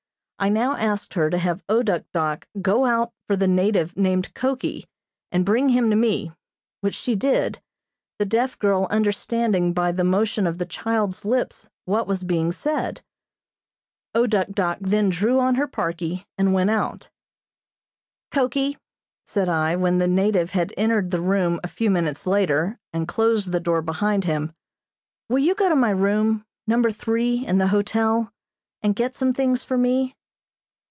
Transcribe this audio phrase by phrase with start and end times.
[0.43, 4.33] I now asked her to have O Duk Dok go out for the native named
[4.33, 4.87] Koki,
[5.31, 6.31] and bring him to me,
[6.79, 7.61] which she did,
[8.17, 13.03] the deaf girl understanding by the motion of the child's lips what was being said.
[14.15, 17.09] O Duk Dok then drew on her parkie, and went out.
[18.31, 18.79] "Koki,"
[19.23, 23.51] said I, when the native had entered the room a few minutes later, and closed
[23.51, 24.55] the door behind him,
[25.29, 28.33] "will you go to my room Number three in the hotel,
[28.81, 30.15] and get some things for me?"